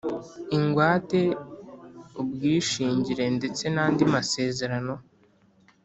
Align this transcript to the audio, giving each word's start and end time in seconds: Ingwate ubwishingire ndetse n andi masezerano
Ingwate 0.57 1.19
ubwishingire 2.21 3.25
ndetse 3.37 3.63
n 3.73 3.77
andi 3.85 4.03
masezerano 4.13 4.95